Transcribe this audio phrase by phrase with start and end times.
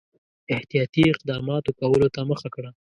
[0.53, 2.69] احتیاطي اقداماتو کولو ته مخه کړه.